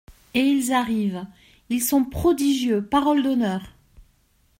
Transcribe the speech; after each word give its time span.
Et 0.33 0.39
ils 0.39 0.73
arrivent; 0.73 1.27
ils 1.69 1.79
sont 1.79 2.03
prodigieux, 2.05 2.83
parole 2.83 3.21
d’honneur! 3.21 3.61